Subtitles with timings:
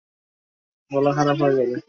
[0.91, 1.75] গলা খারাপ হয়ে যাবে।